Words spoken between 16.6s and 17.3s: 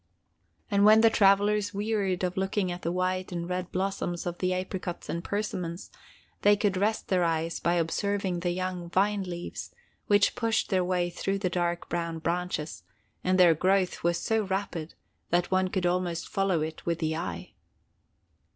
it with the